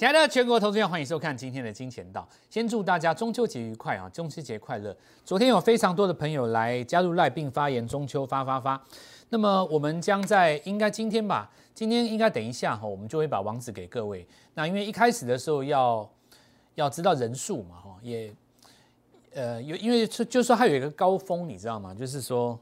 [0.00, 2.26] 亲爱的全国投资者，欢迎收看今天的《金钱道》。
[2.48, 4.08] 先祝大家中秋节愉快啊！
[4.08, 4.96] 中秋节快乐！
[5.26, 8.82] 昨天有非常多的朋友来加入赖并发言，中秋发发发。
[9.28, 14.26] 那么我们将在应该今天吧，今天应该等一下哈，我们就会把网址给各位。
[14.54, 16.10] 那因为一开始的时候要
[16.76, 18.34] 要知道人数嘛哈，也
[19.34, 21.92] 呃有因为就就说它有一个高峰，你知道吗？
[21.92, 22.58] 就是说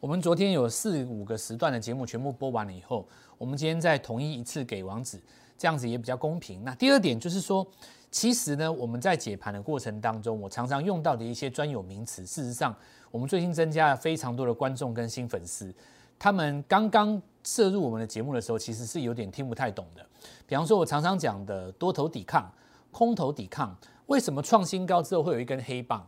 [0.00, 3.06] 我们昨天有四五个时段的节目全部播完了以后，
[3.38, 5.20] 我们今天再统一一次给网址。
[5.62, 6.64] 这样子也比较公平。
[6.64, 7.64] 那第二点就是说，
[8.10, 12.74] 其实呢，我们在解盘的过程当中，我常常用到的一些专有名词，事实上，
[13.12, 15.72] 我们最近增加了非常多的观众跟新粉丝，
[16.18, 20.04] 他们刚刚摄入我们的节目的时候，其实是有点听不太懂的。
[20.48, 22.52] 比方说，我常常讲的多头抵抗、
[22.90, 23.72] 空头抵抗，
[24.06, 26.04] 为什么创新高之后会有一根黑棒？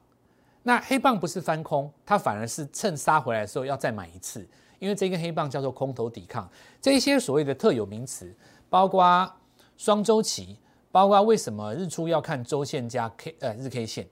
[0.65, 4.45] 那黑棒不是翻空，它反而是趁杀回来的时候要再买一次，
[4.81, 6.50] 因为这根黑棒叫做空头抵抗。
[6.83, 8.34] 这些所谓的特有名词，
[8.69, 9.33] 包括。
[9.77, 10.56] 双周期，
[10.92, 14.08] 包括为什么日出要看周线加 K 呃日 K 线，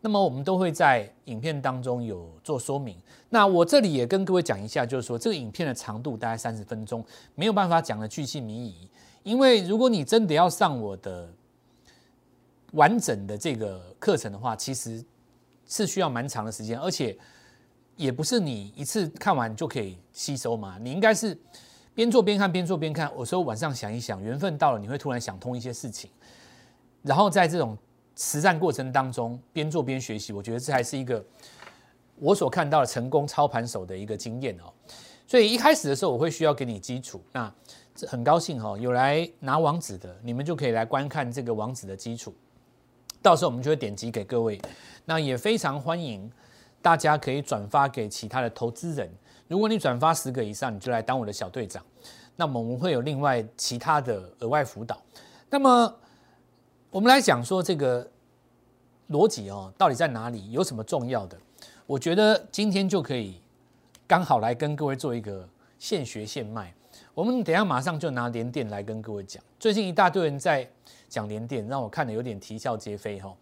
[0.00, 2.96] 那么我们都会在影片当中有做说明。
[3.28, 7.04] 那我这里也跟各位讲一下，就是说这个影片的长度大概三十分钟，
[7.34, 8.88] 没有办法讲的巨细靡遗。
[9.22, 11.32] 因为如果你真的要上我的
[12.72, 15.04] 完整的这个课程的话，其实
[15.66, 17.16] 是需要蛮长的时间，而且
[17.96, 21.38] 也不是你一次看完就可以吸收嘛，你应该是。
[21.94, 23.10] 边做边看，边做边看。
[23.16, 26.10] 有时候晚上想一想，缘分到了，你会突然想通一些事情。
[27.02, 27.76] 然后在这种
[28.16, 31.24] 实战过程当中，边做边学习，我觉得这还是一个
[32.16, 34.72] 我所看到的成功操盘手的一个经验哦。
[35.26, 37.20] 所以一开始的时候，我会需要给你基础。
[37.32, 37.52] 那
[38.06, 42.34] 很高兴哈，有来拿网址的，你们就可以来观看这个网址的基础。
[43.20, 44.60] 到时候我们就会点击给各位。
[45.04, 46.30] 那也非常欢迎
[46.80, 49.12] 大家可以转发给其他的投资人。
[49.48, 51.84] 如果你转发十个以上，你就来当我的小队长。
[52.36, 55.00] 那么我们会有另外其他的额外辅导。
[55.50, 55.94] 那么
[56.90, 58.08] 我们来讲说这个
[59.10, 60.50] 逻辑哦，到底在哪里？
[60.50, 61.36] 有什么重要的？
[61.86, 63.40] 我觉得今天就可以
[64.06, 65.46] 刚好来跟各位做一个
[65.78, 66.72] 现学现卖。
[67.12, 69.42] 我们等下马上就拿连电来跟各位讲。
[69.60, 70.66] 最近一大堆人在
[71.10, 73.34] 讲连电，让我看的有点啼笑皆非哈。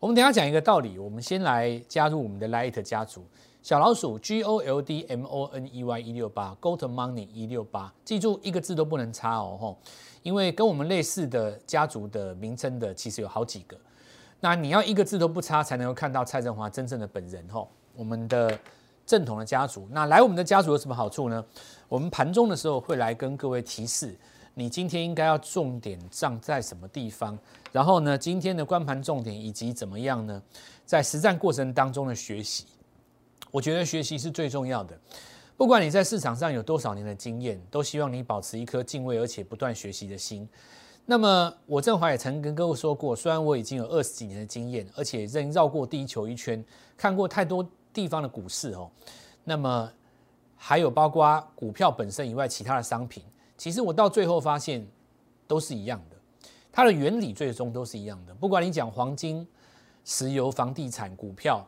[0.00, 0.98] 我们等下讲一个道理。
[0.98, 3.26] 我们先来加入我们的 Light 家族。
[3.60, 9.78] 小老鼠 G O L D M O N E Y 一六八 Gold Money 一六八，记住一个字都不能差哦吼，
[10.22, 13.76] 因为跟我们类似的家族的名称的其实有好几个，
[14.40, 18.56] 那你要一个字都不差才能够看到蔡振华真正的本人吼，我们的
[19.04, 21.44] 正统的家族，那来我们的家族有什么好处呢？
[21.88, 24.16] 我们盘中的时候会来跟各位提示，
[24.54, 27.36] 你今天应该要重点站在什么地方，
[27.72, 30.40] 然后呢，今天的观盘重点以及怎么样呢，
[30.86, 32.64] 在实战过程当中的学习。
[33.50, 34.98] 我觉得学习是最重要的。
[35.56, 40.48] 不管你在市场上有多少年的经验，都希望你保持一颗敬畏而且不断学习的心。
[41.04, 46.64] 那么，我郑华也曾跟各位说过，虽然我已经有二十几年的经验，而且认绕过地球一圈，
[46.96, 48.90] 看过太多地方的股市哦。
[49.42, 49.90] 那么，
[50.54, 53.24] 还有包括股票本身以外，其他的商品，
[53.56, 54.86] 其实我到最后发现
[55.46, 56.16] 都是一样的，
[56.70, 58.34] 它的原理最终都是一样的。
[58.34, 59.44] 不管你讲黄金、
[60.04, 61.66] 石油、房地产、股票。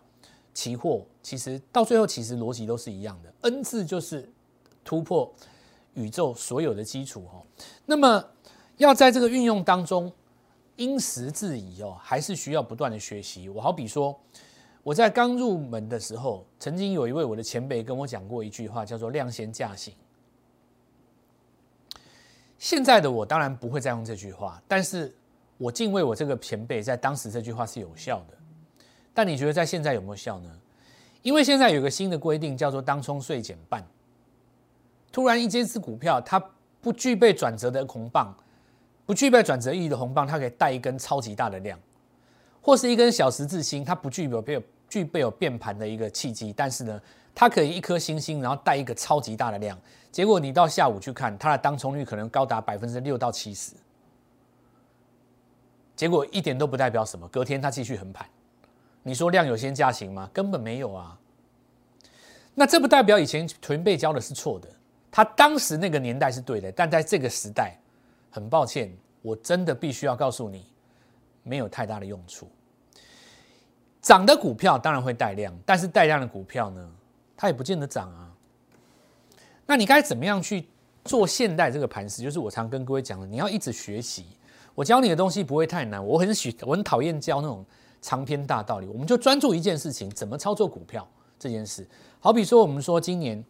[0.52, 4.28] 期货其实到最后其实逻辑都是一样的，N 字就是
[4.84, 5.32] 突破
[5.94, 7.42] 宇宙所有的基础哦。
[7.86, 8.24] 那么
[8.76, 10.10] 要在这个运用当中
[10.76, 13.48] 因时制宜哦，还是需要不断的学习。
[13.48, 14.18] 我好比说
[14.82, 19.92] 我在刚入门的时候，曾经有一位我的前辈跟我讲过一句话，叫做“量先价行”。
[22.56, 25.14] 现在的我当然不会再用这句话，但是
[25.58, 28.38] 我敬畏我这个前辈，在当时这句话是有效的。
[29.12, 30.59] 但你觉得在现在有没有效呢？
[31.22, 33.84] 因为现在有个新的规定，叫做当冲税减半。
[35.12, 36.42] 突然一间是股票，它
[36.80, 38.34] 不具备转折的红棒，
[39.04, 41.78] 不具备转折意义的红棒，它可以带一根超级大的量，
[42.62, 47.00] 或是一根小十字星，它不具备有具备有变盘的一个契机，但是呢，
[47.34, 49.78] 它可以一颗星星，然后带一个超级大的量。
[50.10, 53.74] 结果你到下午去看，它的当冲率可能高达百分之六到七十。
[55.94, 58.26] 结果一点都不代表什么，隔天它继续横盘。
[59.02, 60.30] 你说量有先价行吗？
[60.32, 61.18] 根本没有啊。
[62.60, 64.68] 那这不代表以前屯贝教的是错的，
[65.10, 67.74] 他当时那个年代是对的，但在这个时代，
[68.30, 70.66] 很抱歉，我真的必须要告诉你，
[71.42, 72.46] 没有太大的用处。
[74.02, 76.86] 涨的股票当然会带量，但是带量的股票呢，
[77.34, 78.30] 它也不见得涨啊。
[79.64, 80.68] 那你该怎么样去
[81.02, 82.22] 做现代这个盘势？
[82.22, 84.26] 就是我常跟各位讲的，你要一直学习。
[84.74, 87.64] 我教你的东西不会太难，我很喜，我很讨厌教那种。
[88.02, 91.06] 长篇大道理，我们就专注一件事情：怎么操作股票
[91.38, 91.86] 这件事。
[92.22, 93.42] 好比说，我们说今年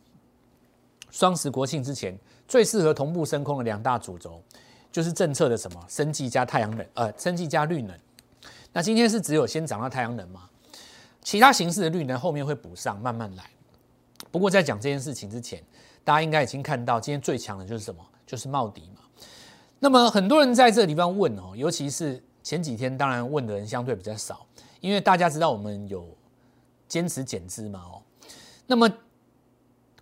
[1.10, 4.40] 双十国庆之前最适合同步升空的两大主轴，
[4.92, 7.98] 就是政策的什么生技加太阳能，呃，生技加绿能。
[8.72, 10.48] 那今天是只有先涨到太阳能吗？
[11.20, 13.44] 其他形式的绿能后面会补上，慢慢来。
[14.30, 15.60] 不过在讲这件事情之前，
[16.04, 18.00] 大家应该已经看到今天最强的就是什么？
[18.24, 19.02] 就是茂迪嘛。
[19.80, 24.46] 那么很多人在这个地方问哦，尤其是前几天，当然问的人相对比较少，
[24.80, 26.06] 因为大家知道我们有
[26.86, 28.02] 坚持减资嘛哦。
[28.70, 28.88] 那么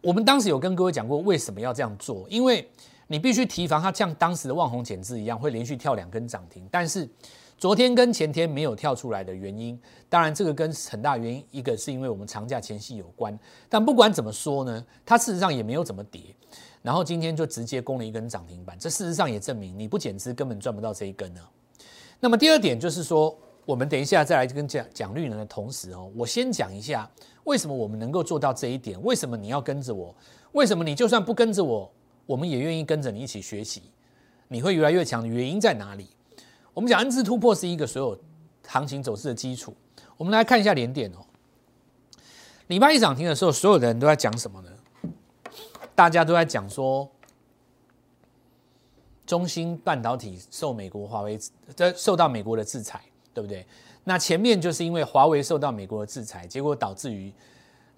[0.03, 2.29] 我们当时有跟各位讲过，为什么要这样做？
[2.29, 2.71] 因为
[3.07, 6.69] 你必须提防它像当时的万红减资一样，会连续跳两根涨停。
[6.71, 7.09] 但是
[7.57, 9.81] 昨天跟前天没有跳出来的原因，
[10.11, 13.37] 当然这个跟很大原因，一个是因为我们长假前夕有关。
[13.71, 16.21] 但不管怎么说呢，它事实上也没有怎么跌。
[16.83, 21.41] 然后今天就直接攻了一根涨停板，这事实上也证明你不减资根本赚不到这一根呢。
[22.21, 23.35] 那么第二点就是说，
[23.65, 27.11] 我们等一下再来跟讲讲绿能的同时哦，我先讲一下。
[27.49, 29.03] 为什么我们能够做到这一点？
[29.03, 30.15] 为什么你要跟着我？
[30.53, 31.91] 为什么你就算不跟着我，
[32.27, 33.85] 我们也愿意跟着你一起学习？
[34.49, 36.11] 你会越来越强的原因在哪里？
[36.75, 38.19] 我们讲 N 字突破是一个所有
[38.67, 39.75] 行情走势的基础。
[40.19, 41.25] 我们来看一下连电哦。
[42.67, 44.71] 礼拜一涨停的时候，所有的人都在讲什么呢？
[45.95, 47.11] 大家都在讲说，
[49.25, 51.41] 中芯半导体受美国华为
[51.75, 53.01] 的受到美国的制裁，
[53.33, 53.67] 对不对？
[54.09, 57.31] 那前面就是因为华为受到美国的制裁，结果导致于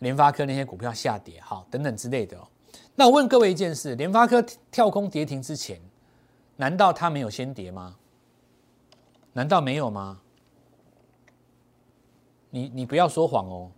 [0.01, 2.37] 联发科那些股票下跌，好等等之类的。
[2.37, 2.43] 哦
[2.97, 5.81] 那我问各位一件事：联发科跳空跌停之前，
[6.57, 7.95] 难道它没有先跌吗？
[9.35, 10.21] 难道没有吗？
[12.51, 13.71] 你你不要说谎哦。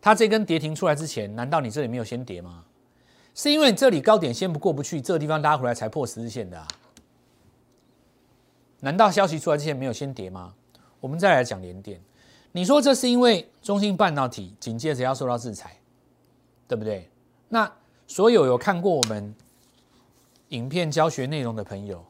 [0.00, 2.64] 它这根跌停出来之前，难道你这里没有先跌吗？
[3.36, 6.66] 是因为这里高点先不过不去，这个地方拉回来才破十日线的啊。
[8.80, 10.54] 难道消息出来之前没有先跌吗？
[11.00, 12.00] 我们再来讲联电，
[12.52, 15.78] 你说这是因为中芯半导体紧接着要受到制裁，
[16.66, 17.08] 对不对？
[17.48, 17.70] 那
[18.06, 19.34] 所有有看过我们
[20.48, 22.04] 影片教学内容的朋友，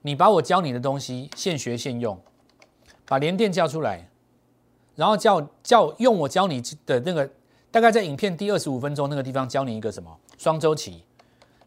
[0.00, 2.20] 你把我教你的东西现学现用，
[3.06, 4.08] 把联电叫出来，
[4.96, 7.30] 然后叫叫用我教你的那个，
[7.70, 11.04] 大概在影片第二十五分钟那个地方教你一个什么双周期。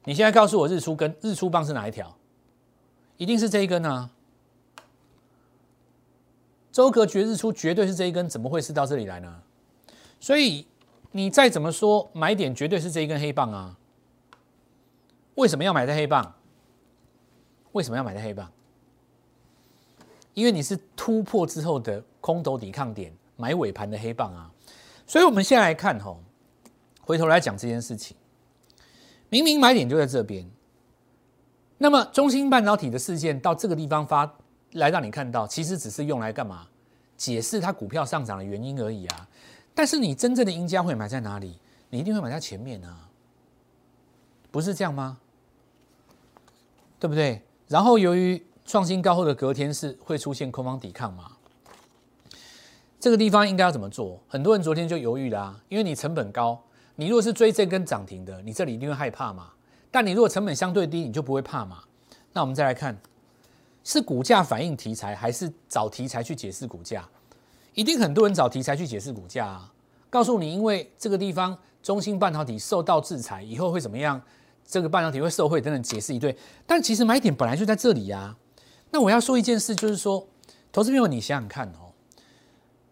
[0.03, 2.15] 你现在告诉我日出跟日出棒是哪一条？
[3.17, 4.11] 一定是这一根啊！
[6.71, 9.41] 周格绝日出绝对是这一根，怎么会是到这里来呢？
[10.19, 10.67] 所以
[11.11, 13.77] 你再怎么说买点绝对是这一根黑棒啊！
[15.35, 16.35] 为什么要买在黑棒？
[17.71, 18.51] 为什么要买在黑棒？
[20.33, 24.51] 因为你是突破之后的空头抵抗点，买尾盘的黑棒啊！
[25.07, 26.21] 所以我们先来看吼，
[27.01, 28.17] 回头来讲这件事情，
[29.29, 30.49] 明明买点就在这边。
[31.77, 34.31] 那么，中芯半导体的事件到这个地方发
[34.73, 36.67] 来让你看到，其实只是用来干嘛？
[37.17, 39.27] 解释它股票上涨的原因而已啊。
[39.73, 41.59] 但是你真正的赢家会买在哪里？
[41.89, 43.09] 你一定会买在前面啊，
[44.51, 45.17] 不是这样吗？
[46.99, 47.41] 对不对？
[47.67, 51.31] 然后由于创新高后的隔天是会出现空方抵抗嘛？
[52.99, 54.19] 这个地方应该要怎么做？
[54.27, 56.61] 很多人昨天就犹豫啦，因为你成本高，
[56.95, 59.51] 你如果是追这根涨停的，你这里一定会害怕嘛。
[59.95, 61.81] 但你如果成本相对低，你就不会怕嘛？
[62.33, 62.97] 那我们再来看，
[63.81, 67.07] 是股价反映题材，还是找题材去解释股价？
[67.73, 69.71] 一定很多人找题材去解释股价啊！
[70.09, 74.21] 告诉你，因为这个地方中芯半导体受到制裁，以后会怎么样？
[74.65, 76.37] 这个半导体会受惠等等，解释一堆。
[76.67, 78.35] 但其实买点本来就在这里呀。
[78.91, 80.27] 那我要说一件事，就是说，
[80.73, 81.95] 投资朋友，你想想看哦，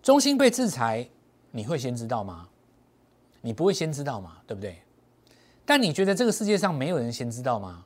[0.01, 1.10] 中芯被制裁，
[1.51, 2.48] 你会先知道吗？
[3.41, 4.38] 你不会先知道嘛？
[4.48, 4.81] 对不对？
[5.65, 7.86] 但你觉得这个世界上没有人先知道吗？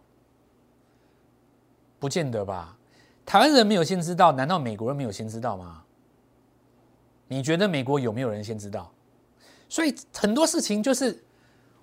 [2.00, 2.78] 不见得吧。
[3.26, 5.84] 台湾人没有先知道，难道美国人没有先知道吗？
[7.28, 8.92] 你觉得美国有没有人先知道？
[9.68, 11.24] 所以很多事情就是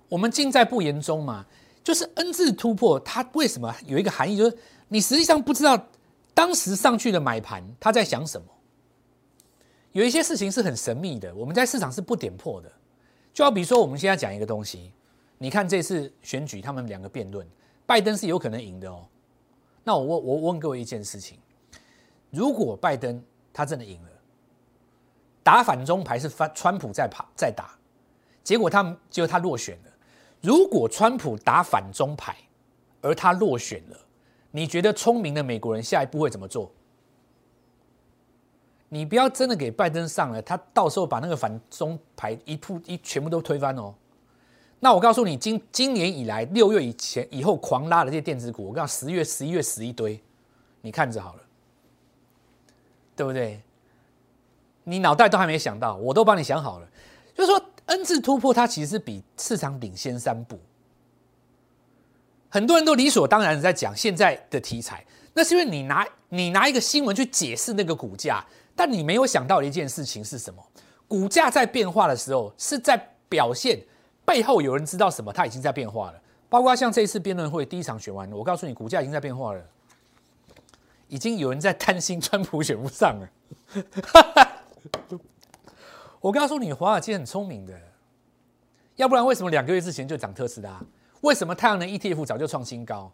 [0.09, 1.45] 我们尽在不言中嘛。
[1.83, 4.35] 就是 N 字突破，它为什么有一个含义？
[4.35, 5.87] 就是你实际上不知道
[6.33, 8.47] 当时上去的买盘他在想什么。
[9.91, 12.71] 有一些事情是很神秘的，我们在市场是不点破的。
[13.31, 14.91] 就好比说，我们现在讲一个东西。
[15.37, 17.45] 你看这次选举，他们两个辩论，
[17.85, 19.05] 拜登是有可能赢的哦。
[19.83, 21.37] 那我问我问各位一件事情：
[22.31, 23.21] 如果拜登
[23.53, 24.09] 他真的赢了，
[25.43, 27.77] 打反中牌是川川普在跑在打，
[28.43, 29.91] 结果他结果他落选了。
[30.41, 32.35] 如果川普打反中牌，
[33.01, 33.97] 而他落选了，
[34.51, 36.71] 你觉得聪明的美国人下一步会怎么做？
[38.89, 43.93] 你不要真的给拜登上了，他到时候把那个反中牌一铺一全部都推翻哦。
[44.79, 50.21] 那我告诉你，今今年以来六月以前以后狂拉的这些电子股，我告诉十月、十一月死一堆，
[50.81, 51.41] 你看着好了，
[53.15, 53.61] 对不对？
[54.83, 56.87] 你脑袋都还没想到，我都帮你想好了。
[57.33, 60.59] 就是说，N 字突破它其实比市场领先三步。
[62.49, 65.03] 很多人都理所当然的在讲现在的题材，
[65.33, 70.63] 那是因为你拿你拿一个新闻去解释那个股价，但你没有想到的一件事情是什么？
[71.07, 72.95] 股价在变化的时候，是在
[73.27, 73.79] 表现
[74.25, 76.21] 背后有人知道什么，它已经在变化了。
[76.49, 79.61] 包括像这一次辩论会第一场选完，我告诉你，股价已经在变化了，
[81.07, 83.29] 已经有人在担心川普选不上了。
[86.21, 87.73] 我告诉你，华尔街很聪明的，
[88.95, 90.81] 要不然为什么两个月之前就涨特斯拉？
[91.21, 93.11] 为什么太阳能 ETF 早就创新高？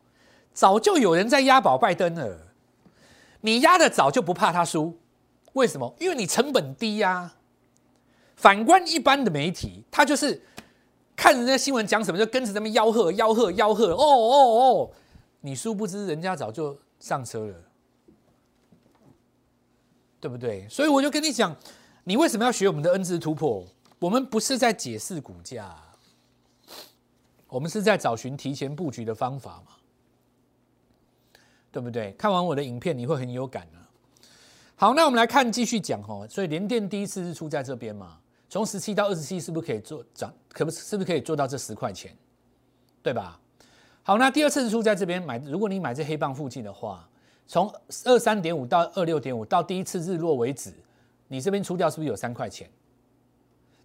[0.53, 2.47] 早就有人在押宝拜登了。
[3.39, 4.99] 你押的早就不怕他输，
[5.53, 5.95] 为什么？
[5.99, 7.33] 因为你成本低呀。
[8.35, 10.41] 反观一般的媒体，他就是
[11.21, 13.93] 看人家新闻讲什么就跟着他们吆喝、吆喝、吆喝。
[13.93, 14.91] 哦哦哦，
[15.41, 17.55] 你殊不知人家早就上车了，
[20.19, 20.67] 对不对？
[20.67, 21.55] 所以我就跟你讲，
[22.05, 23.63] 你为什么要学我们的 N 字突破？
[23.99, 25.77] 我们不是在解释股价。
[27.47, 29.73] 我们是在找寻提前布局的方法嘛，
[31.71, 32.13] 对不对？
[32.13, 33.85] 看完我的影片，你会很有感啊。
[34.75, 36.25] 好，那我们来看继续讲哦。
[36.27, 38.17] 所以联电第一次是出在这边嘛，
[38.51, 40.29] 从十七到二十七，是不是可以做涨？
[40.49, 42.13] 可不是不是可以做到这十块钱？
[43.01, 43.39] 对吧？
[44.03, 47.07] 好，那第二次是出在这边买，如果你买这黑棒附近的话，
[47.47, 50.73] 从二三点五到二六点五到第一次日落为止，
[51.29, 52.69] 你这边出掉是不是有三块钱？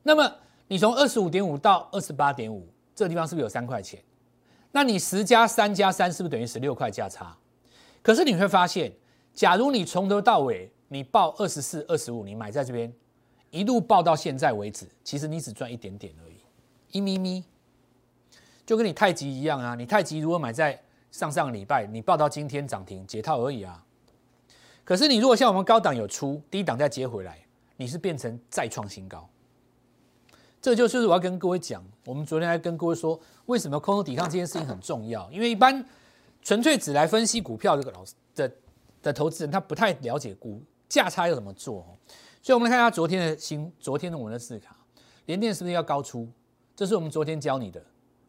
[0.02, 0.34] 那么
[0.66, 2.66] 你从二十五点五到二十八点五。
[2.92, 4.02] 这个地方是不是有三块钱？
[4.72, 7.36] 那你十加三加三是不是等于十六块价差？
[8.02, 8.90] 可是你会发现，
[9.32, 12.92] 假如你从头到尾你报二十四、二十五，你买在这边
[13.50, 16.36] 一路报到现在为止，其实你只赚一点点而已，
[16.90, 17.44] 一咪咪，
[18.66, 19.74] 就跟你太极一样啊！
[19.74, 23.82] 你太极如果买在上上个礼拜，你报到今天涨停解套而已啊。
[24.84, 27.38] 可是你如果像我们高档有出，低档再接回来，
[27.76, 29.28] 你是变成再创新高。
[30.60, 35.30] 这就是我要跟各位讲，我们昨天还跟各位说，为什么空头抵抗这件事情很重要？
[35.30, 35.84] 因为一般
[36.42, 38.52] 纯粹只来分析股票这个老师的
[39.02, 41.86] 的投资人，他不太了解股价差要怎么做。
[42.46, 44.76] 所以，我们来看一下昨天的新，昨天的我们的字卡，
[45.24, 46.28] 联电是不是要高出？
[46.76, 47.82] 这是我们昨天教你的。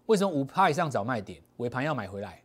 [0.08, 2.42] 为什么五趴以上找卖点，尾盘要买回来？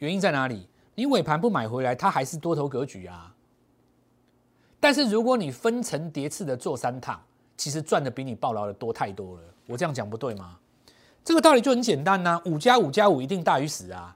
[0.00, 0.68] 原因在哪里？
[0.94, 3.34] 你尾盘不买回来，它还是多头格局啊。
[4.78, 7.18] 但是如果你分层叠次的做三趟。
[7.56, 10.58] 其实赚的比你暴劳的多太多了，我这样讲不对吗？
[11.24, 14.14] 这个道理就很简单呐，五加五加五一定大于十啊。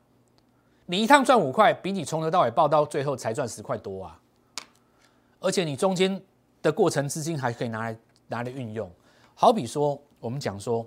[0.84, 4.20] 你一趟赚五块，比你从头到尾报到最后才赚十块多啊。
[5.38, 6.22] 而且你中间
[6.62, 7.96] 的过程资金还可以拿来
[8.28, 8.90] 拿来运用。
[9.34, 10.86] 好比说，我们讲说，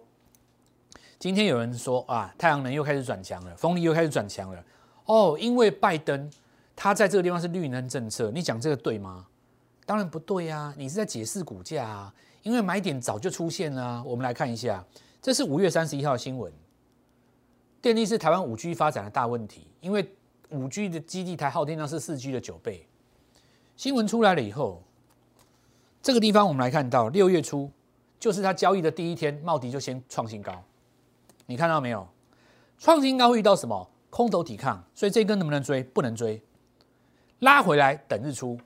[1.18, 4.64] 今天有人说啊，太阳能又开始转强了，风力又开始转强了。
[5.06, 6.30] 哦，因为拜登
[6.76, 9.26] 他在这个地方是绿能政策，你讲这个对吗？
[9.86, 12.14] 当然不对呀，你是在解释股价啊。
[12.44, 14.86] 因为买点早就出现了，我们来看一下，
[15.22, 16.52] 这是五月三十一号新闻。
[17.82, 20.14] 电力是台湾五 G 发展的大问题，因为
[20.50, 22.86] 五 G 的基地台耗电量是四 G 的九倍。
[23.78, 24.84] 新闻出来了以后，
[26.04, 27.72] 这个地方我们来看到六月初，
[28.20, 30.62] 就是它交易的第一天，茂迪就先创新高。
[31.46, 32.06] 你看到没有？
[32.78, 33.90] 创新高会遇到什么？
[34.10, 35.82] 空头抵抗，所以这根能不能追？
[35.82, 36.44] 不能追，
[37.40, 38.60] 拉回来等日出。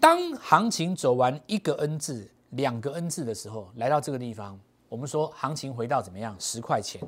[0.00, 2.28] 当行情走完一个 N 字。
[2.50, 4.58] 两个 N 字的时候来到这个地方，
[4.88, 6.34] 我们说行情回到怎么样？
[6.38, 7.02] 十块钱，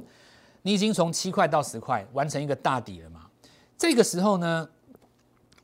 [0.62, 3.26] 你已经从七块到十块完成一个大底了嘛？
[3.76, 4.68] 这个时候呢，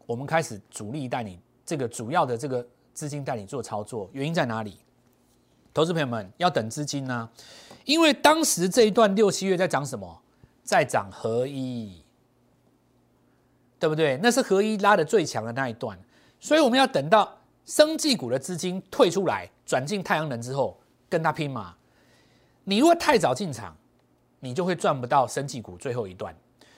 [0.06, 4.78] 我们开始主力带你这个主要的这个资金带你做操作，原因在哪里？
[5.74, 7.28] 投资朋友们要等资金呢，
[7.84, 10.22] 因为当时这一段六七月在涨什么？
[10.62, 12.02] 在涨合一，
[13.78, 14.18] 对不对？
[14.22, 15.98] 那是合一拉的最强的那一段，
[16.40, 17.38] 所以我们要等到。
[17.66, 21.74] 生技股的资金退出来，转进太阳能之后，跟他拼嘛？
[22.64, 23.74] 你如果太早进场，
[24.40, 26.36] 你就会赚不到生技股最后一段。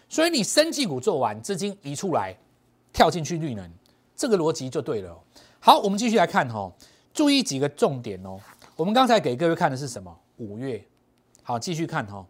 [0.08, 2.38] 所以你生技股做完，资金移出来，
[2.92, 3.68] 跳进去绿能，
[4.14, 5.18] 这个逻辑就对了。
[5.66, 6.73] 好，我们继续来看哈，
[7.12, 8.38] 注意几个重点哦。
[8.76, 10.16] 我们刚才给各位看的是什么？
[10.37, 10.80] 五月。
[11.42, 12.25] 好，继续看哈。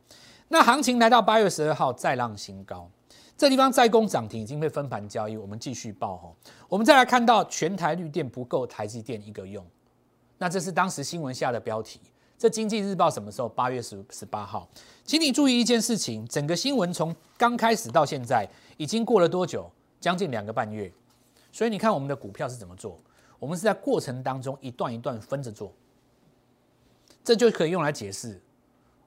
[0.48, 2.90] 那行情来到八月十二号，再浪新高。
[3.36, 6.32] 这地方再攻涨停已经被分盘交易，我们继续报哈。
[6.66, 9.62] 我们再来看到全台绿电不够台积电一个用，
[10.38, 12.00] 那这是当时新闻下的标题。
[12.38, 13.48] 这经济日报什么时候？
[13.50, 14.66] 八月十十八号。
[15.04, 19.70] 请你注意一件事情，整个新闻从刚开始到现在已经过了多久？
[20.00, 20.90] 将近两个半月。
[21.52, 22.98] 所以你看我们的股票是怎么做？
[23.38, 25.72] 我们是在过程当中一段一段分着做，
[27.22, 28.40] 这就可以用来解释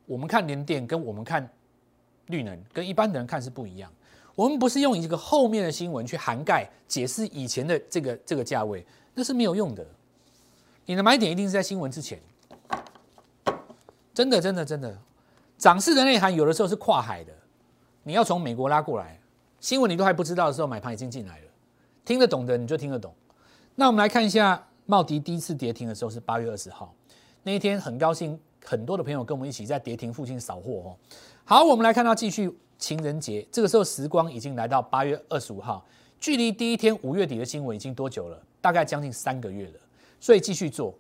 [0.06, 1.50] 我们看联电跟我们看
[2.28, 3.92] 绿能跟一般的人看是不一样。
[4.36, 9.86] 我们不是用一个后面的新闻去涵盖解释以前的这个这个价位，那是没有用的。
[10.86, 12.20] 你的买点一定是在新闻之前。
[14.14, 14.98] 真的，真的，真的，
[15.58, 17.34] 涨势的内涵有的时候是跨海的，
[18.04, 19.20] 你要从美国拉过来，
[19.60, 21.46] 新闻你都还不知道的时候，买盘已经进来了。
[22.06, 23.14] 听得懂的你就听得懂。
[23.76, 26.94] 那我们来看一下茂迪第一次跌停的时候是八月二十号，
[27.44, 30.98] 那一天很高兴，很多的朋友跟我们一起在跌停附近扫货哦。
[31.46, 35.86] 好，我们来看到继续情人节，这个时候时光已经来到八月二十五号，
[36.20, 38.42] 距离第一天五月底的新闻已经多久了？
[38.62, 39.80] 大概将近三个月了。
[40.20, 40.94] 所以继续做。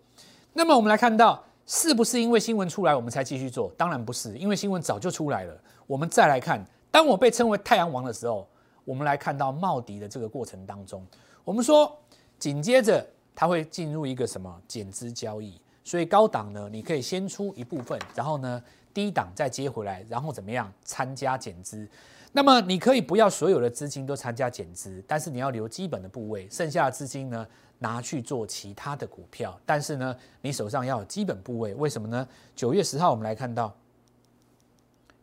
[0.53, 3.69] 那么我们来看到，是不是因为新闻出来我们才继续做？
[3.77, 5.61] 当然不是，因为新闻早就出来了。
[5.85, 8.47] 我们再来看，当我被称为太阳王的时候，
[8.85, 11.05] 我们来看到茂迪的这个过程当中，
[11.43, 11.95] 我们说
[12.39, 13.05] 紧接着
[13.35, 21.87] 它会进入一个什么减资交易，所以高档呢，你可以先出一部分，然后呢低档再接回来，然后怎么样参加减资？
[22.31, 27.45] 那么你可以不要所有的资金都参加减资，但是你要留基本的部位，剩下的资金呢？
[27.81, 32.27] 拿去做其他的股票，但是呢，你手上要有基本部位，为什么呢？
[32.53, 33.73] 九月十号我们来看到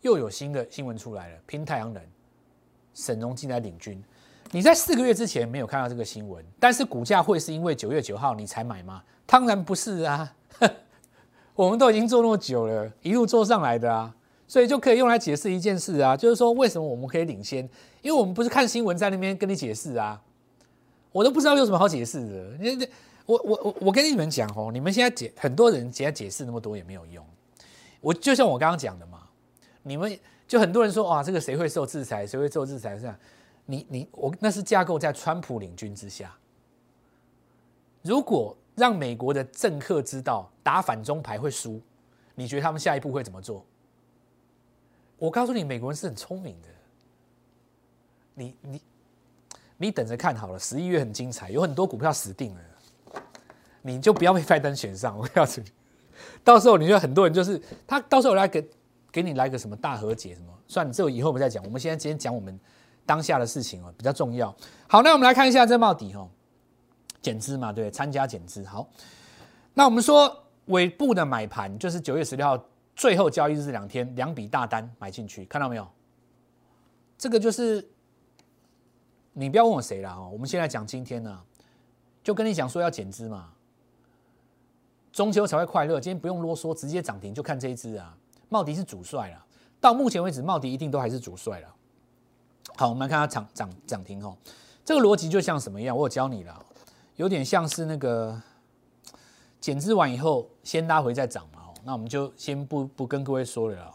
[0.00, 2.02] 又有新的新闻出来了，拼太阳能，
[2.94, 4.02] 沈荣进来领军。
[4.52, 9.02] 你在四个月之前没有看到这个新闻，但是股价会是因为九月九号你才买吗？
[9.26, 10.34] 当然不是啊，
[11.54, 14.14] 我们都已经做那么久了，一路做上来的啊，
[14.46, 17.68] 所以就可以用来解释一件事啊，就是说为什么我们可以领先，
[18.02, 20.22] 因为我们不是看新闻在那边跟你解释啊。
[21.12, 22.56] 我都不知道有什么好解释的。
[22.60, 22.88] 你
[23.24, 27.24] 我我我我跟你们讲哦，你们现在解很多人现在解释那么多也没有用。
[28.02, 29.22] 我就像我刚刚讲的嘛，
[29.82, 32.98] 你们就很多人说哇，这个谁会受制裁，谁会受制裁？
[32.98, 33.18] 是吧？
[33.66, 36.34] 你你我那是架构在川普领军之下。
[38.02, 41.80] 如果让美国的政客知道打反中牌会输，
[42.34, 43.64] 你觉得他们下一步会怎么做？
[45.18, 46.68] 我告诉你，美国人是很聪明的。
[48.34, 48.80] 你你。
[49.78, 52.60] 你等着看好了，十一月很精彩，有很多股票死定了，
[53.82, 55.18] 你就不要被拜登选上。
[55.18, 55.70] 我告诉你，
[56.42, 58.66] 到时候你就很多人就是他，到时候来给
[59.12, 61.62] 给你来个什么大和解什么，算了，这以后我们再讲。
[61.62, 62.58] 我们现在今天讲我们
[63.06, 64.54] 当下的事情哦，比较重要。
[64.86, 66.28] 好，那我们来看一下这帽底哦，
[67.22, 68.62] 减资嘛，对，参加减资。
[68.64, 68.86] 好，
[69.72, 72.62] 那我们说尾部的买盘就是九月十六号
[72.94, 75.88] 最后交易日两天，两笔大单买进去，看到没有？
[77.16, 77.88] 这个就是。
[79.38, 81.42] 你不要问我谁了哦，我们现在讲今天呢，
[82.24, 83.52] 就跟你讲说要减资嘛，
[85.12, 86.00] 中秋才会快乐。
[86.00, 88.16] 今天不用啰嗦，直接涨停就看这一支啊。
[88.48, 89.46] 茂迪是主帅了，
[89.78, 91.68] 到目前为止，茂迪一定都还是主帅了。
[92.76, 94.36] 好，我们来看它涨涨涨停哦。
[94.84, 95.96] 这个逻辑就像什么样？
[95.96, 96.64] 我有教你了，
[97.16, 98.40] 有点像是那个
[99.60, 101.60] 减资完以后先拉回再涨嘛。
[101.66, 103.94] 哦那我们就先不不跟各位说了。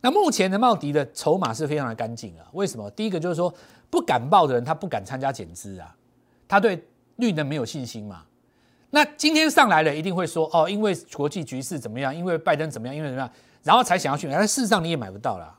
[0.00, 2.46] 那目前的茂迪的筹码是非常的干净啊。
[2.52, 2.90] 为什么？
[2.90, 3.52] 第一个就是说。
[3.90, 5.94] 不敢报的人，他不敢参加减资啊，
[6.48, 6.84] 他对
[7.14, 8.24] 绿能没有信心嘛。
[8.90, 13.30] 那今天上来了，一定会说哦，因为国际局势怎么样，因为拜登怎么样，因为怎么样，
[13.62, 14.34] 然后才想要去买。
[14.34, 15.56] 但事实上你也买不到了，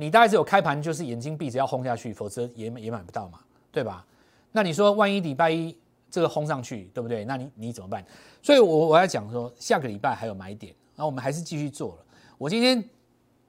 [0.00, 3.38] 你大概只有开盘就是眼睛闭着要轰下去，否则也也买不到嘛，
[3.70, 4.06] 对吧？
[4.50, 5.76] 那你说万一礼拜一
[6.10, 7.22] 这个轰上去，对不对？
[7.26, 8.02] 那你你怎么办？
[8.40, 12.04] 所以我我要讲说，下个礼拜还有买点，那我们还是继续做了。
[12.38, 12.82] 我今天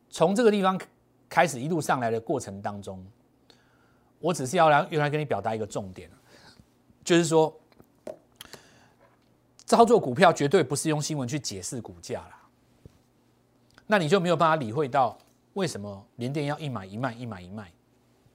[0.10, 0.78] 从这个地方
[1.30, 3.02] 开始一路上来的过程当中。
[4.20, 6.08] 我只是要来用来跟你表达一个重点，
[7.04, 7.52] 就是说，
[9.66, 12.40] 操作股票绝对不是用新闻去解释股价啦，
[13.88, 15.18] 那你就没有办法理会到
[15.54, 17.72] 为什么联电要一买一卖一买一卖，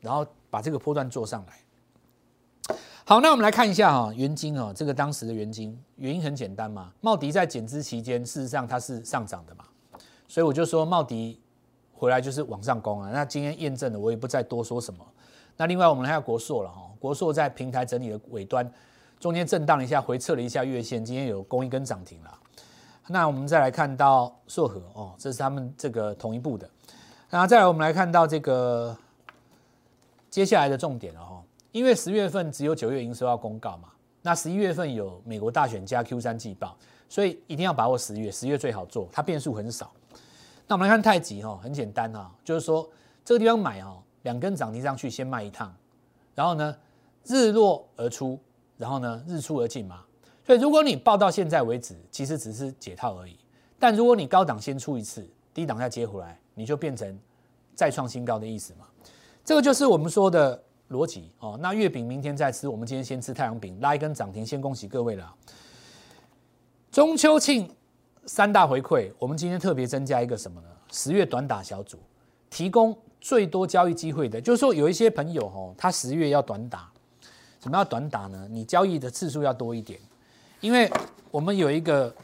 [0.00, 2.76] 然后把这个波段做上来。
[3.05, 9.64] 好，那我们来看一下哈，元金哦，这个当时的元金原因很简单嘛，茂迪在减资期间事实上它是上涨的嘛，
[10.26, 11.40] 所以我就说茂迪
[11.92, 15.07] 回来就是往上攻啊，那今天验证了，我也不再多说什么。
[15.57, 18.68] 那另外我们还有国硕了哈，国硕在平台整理的尾端，
[19.20, 22.38] 中间震荡一下，回撤了一下月线，今天有攻一根涨停了。
[23.07, 26.68] 那我们再来看到硕和哦，这是他们这个同一步的。
[27.31, 28.97] 那再来我们来看到这个
[30.31, 33.89] 接下来的重点了哈，因为十月份只有九月营收要公告嘛，
[34.23, 36.77] 那十一月份有美国大选加 Q 三季报，
[37.09, 39.91] 所以一定要把握十月，十月最好做，它变数很少。
[40.67, 42.89] 那我们来看太极哈，很简单啊，就是说
[43.25, 44.03] 这个地方买哦。
[44.23, 45.73] 两根涨停上去，先卖一趟，
[46.35, 46.77] 然后呢，
[47.27, 48.37] 日落而出，
[48.77, 50.03] 然后呢，日出而进嘛。
[50.45, 53.39] 所以如果你报到现在为止，其实只是解套而已。
[53.79, 57.16] 但如果你高档先出一次，低档再接回来，你就变成
[57.77, 58.87] 再创新高的意思嘛。
[59.45, 61.57] 这个就是我们说的逻辑哦。
[61.62, 65.33] 那月饼明天再吃，我们今天先吃太阳饼，拉一根涨停，先恭喜各位了。
[66.90, 67.71] 中秋庆
[68.25, 70.69] 三大回馈，我们今天特别增加一个什么呢？
[70.90, 71.99] 十月短打小组
[72.51, 72.99] 提供。
[73.19, 76.88] 最多交易机会的，就是说有一些朋友哦，他十月要短打，
[77.61, 78.47] 什么要短打呢？
[78.49, 79.99] 你交易的次数要多一点，
[80.61, 80.88] 因为
[81.33, 82.14] 我们有一个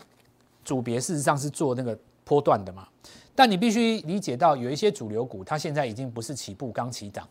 [0.64, 2.86] 组别，事实上是做那个波段的嘛。
[3.34, 7.26] 但你必须理解到，有一些主流股，它现在已经不是起步刚起档，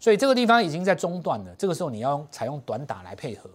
[0.00, 1.54] 所以这个地方已经在中断了。
[1.58, 3.50] 这个时候你要用采用短打来配合。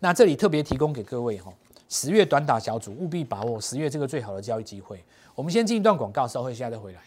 [0.00, 1.52] 那这里特别提供给各位哈，
[1.88, 5.02] 十月短打小组务必把握十月这个最好的交易机会。
[5.34, 7.00] 我们先进一段广告，稍后现在再回来。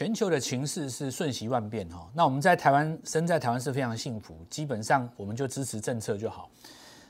[0.00, 6.48] 全球的情势是瞬息万变哈，那我们在台湾生在台湾是非常幸福，基本上我们就支持政策就好。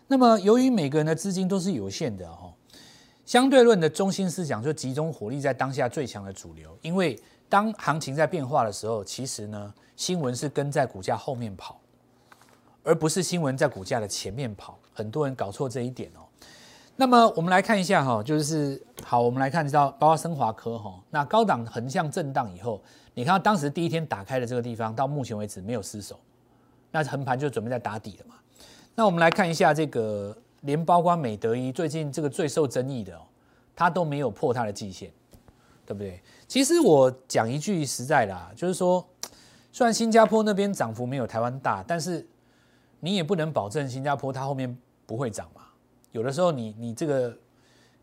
[0.09, 2.53] 那么由于每个人的资金都是有限的哈，
[3.24, 7.16] 相对论的中心思想就集中火力在当下最强的主流，因为
[7.48, 11.81] 当行情在变化的时候，其实呢新闻是跟在股价后面跑，
[12.83, 16.26] 而不是新闻在股价的前面跑，很多人搞错这一点哦。
[17.00, 22.78] 那么我们来看一下哈，就是好，我们来看到包括升华科哈，那高档横向震荡以后，
[23.14, 26.20] 你看当时第一天打开的这个地方，到目前为止没有失守，
[26.90, 28.34] 那横盘就准备在打底了嘛。
[28.94, 33.22] 那我们来看一下这个连包括美德一最近这个最受争议的哦，
[33.74, 35.10] 它都没有破它的季线，
[35.86, 36.20] 对不对？
[36.46, 39.02] 其实我讲一句实在的，就是说，
[39.72, 42.28] 虽然新加坡那边涨幅没有台湾大，但是
[42.98, 45.62] 你也不能保证新加坡它后面不会涨嘛。
[46.12, 47.37] 有的时候，你你这个，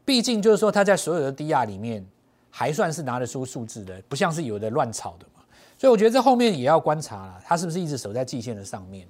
[0.06, 2.06] 毕竟就是说，它在所有的低压里面，
[2.50, 5.44] 还算是拿得出数字的，不像是有的乱炒的嘛。
[5.78, 9.08] 所以我觉得这后面也要观察了，它是不是一直守在季线的上面。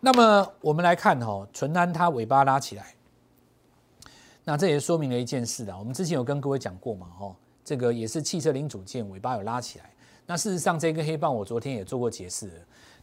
[0.00, 2.94] 那么我们来看哈，纯安它尾巴拉起来，
[4.44, 5.78] 那这也说明了一件事啊。
[5.78, 9.90] 我们之前有跟各位讲过嘛，哈，这个也是汽车零组件尾巴有拉起来。
[10.26, 12.54] 那事实上，这根黑棒我昨天也做过解释了。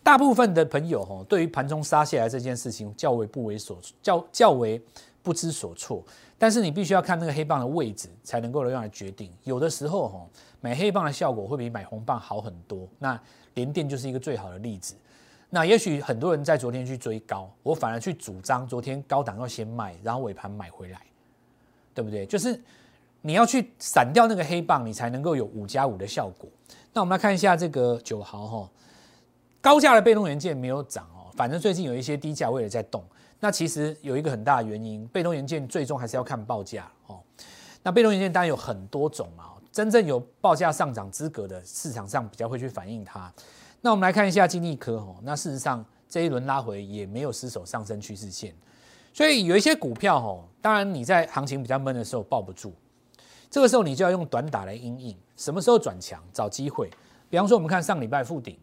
[0.03, 4.79] 大部分的朋友哈，对于盘中杀下来这件事情较为不为所较较为。
[5.23, 6.03] 不知所措，
[6.37, 9.31] 但是你必须要看那个黑棒的位置，才能够用来决定。
[9.43, 10.27] 有的时候哈，
[10.59, 12.87] 买黑棒的效果会比买红棒好很多。
[12.97, 13.19] 那
[13.53, 14.95] 连电就是一个最好的例子。
[15.49, 21.01] 那也许很多人在昨天去追高，我反而去主张昨天高档要先卖，然后尾盘买回来，
[21.93, 22.25] 对不对？
[22.25, 22.59] 就是
[23.21, 26.49] 你要去闪掉那个黑棒，你才能够有五加五的效果。
[26.93, 28.69] 那我们来看一下这个九毫哈，
[29.59, 33.03] 高价的被动元件没有涨哦，反正最近有一些低价位的在动。
[33.43, 37.19] 那其实有一个很大的原因，被动元件最终还是要看报价哦。
[37.83, 43.33] 那被动元件当然有很多种嘛，真正有报价上涨资格的市场上比较会去反映它。
[43.81, 48.53] 那我们来看一下金利科哦，那事实上这一轮拉回也没有失守上升趋势线，
[49.11, 52.71] 所以有一些股票哦，当然你在行情比较闷的时候抱不住，
[53.49, 55.17] 这个时候你就要用短打来阴应。
[55.35, 56.91] 什么时候转强找机会？
[57.27, 58.55] 比方说我们看上礼拜复顶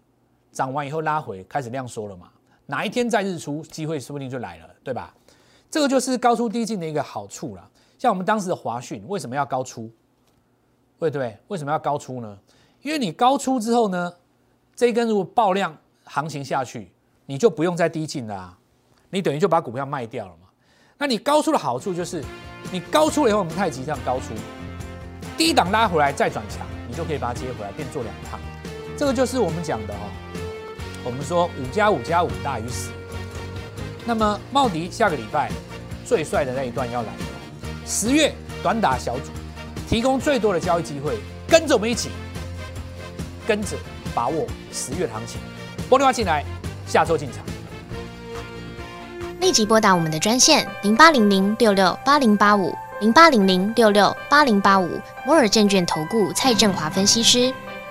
[0.52, 2.30] 涨完以后拉回开始量缩了嘛。
[2.70, 5.14] 哪一天在日出，机会说不定就来了，对吧？
[5.70, 7.70] 这个就是高出低进的一个好处了。
[7.98, 9.90] 像我们当时的华讯，为什么要高出？
[10.98, 12.38] 对不对，为什么要高出呢？
[12.82, 14.12] 因为你高出之后呢，
[14.76, 16.92] 这一根如果爆量行情下去，
[17.24, 18.58] 你就不用再低进了，
[19.08, 20.48] 你等于就把股票卖掉了嘛。
[20.98, 22.22] 那你高出的好处就是，
[22.70, 24.34] 你高出了以后，我们太极这样高出，
[25.38, 28.38] 低档拉回来再转强，你就可以把它接回来，变做两趟。
[28.94, 30.27] 这个就是我们讲的哦。
[31.04, 32.90] 我们说五加五加五大于十，
[34.04, 35.50] 那么茂迪下个礼拜
[36.04, 37.20] 最帅的那一段要来了。
[37.86, 39.30] 十月短打小组
[39.88, 42.10] 提供最多的交易机会，跟着我们一起，
[43.46, 43.76] 跟着
[44.14, 45.40] 把握十月行情。
[45.88, 46.44] 玻璃花进来，
[46.86, 47.42] 下周进场。
[49.40, 57.54] 立即拨打我们的专线零八零零六六八零八五零八零零六六八零八五摩尔证券投顾蔡振华分析师。